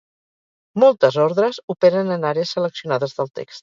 Moltes 0.85 1.19
ordres 1.27 1.61
operen 1.77 2.13
en 2.19 2.29
àrees 2.35 2.59
seleccionades 2.59 3.19
del 3.21 3.37
text. 3.41 3.59